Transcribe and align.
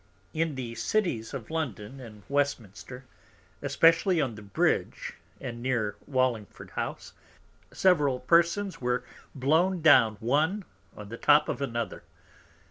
In 0.33 0.55
the 0.55 0.73
Cities 0.73 1.31
of 1.31 1.51
London 1.51 1.99
and 1.99 2.23
Westminster, 2.27 3.05
especially 3.61 4.19
on 4.19 4.33
the 4.33 4.41
Bridge 4.41 5.13
and 5.39 5.61
near 5.61 5.95
Wallingford 6.07 6.71
house, 6.71 7.13
several 7.71 8.19
Persons 8.19 8.81
were 8.81 9.03
blown 9.35 9.83
down 9.83 10.15
one 10.15 10.65
on 10.97 11.09
the 11.09 11.17
Top 11.17 11.47
of 11.47 11.61
another. 11.61 12.01